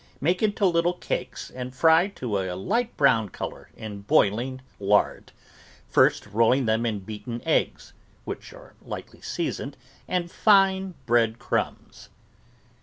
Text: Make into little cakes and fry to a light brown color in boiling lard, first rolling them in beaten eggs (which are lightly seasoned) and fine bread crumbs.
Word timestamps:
Make 0.19 0.41
into 0.41 0.65
little 0.65 0.95
cakes 0.95 1.51
and 1.51 1.75
fry 1.75 2.07
to 2.07 2.39
a 2.39 2.55
light 2.55 2.97
brown 2.97 3.29
color 3.29 3.69
in 3.77 4.01
boiling 4.01 4.61
lard, 4.79 5.31
first 5.87 6.25
rolling 6.25 6.65
them 6.65 6.87
in 6.87 7.01
beaten 7.01 7.39
eggs 7.45 7.93
(which 8.25 8.51
are 8.51 8.73
lightly 8.81 9.21
seasoned) 9.21 9.77
and 10.07 10.31
fine 10.31 10.95
bread 11.05 11.37
crumbs. 11.37 12.09